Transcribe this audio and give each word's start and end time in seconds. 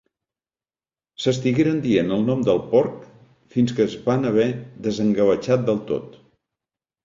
S'estigueren 1.25 1.77
dient 1.83 2.09
el 2.15 2.25
nom 2.31 2.41
del 2.49 2.63
porc 2.73 2.97
fins 3.57 3.77
que 3.79 3.87
es 3.93 4.01
van 4.09 4.27
haver 4.33 4.49
desengavatxat 4.89 5.71
del 5.73 5.83
tot. 5.95 6.21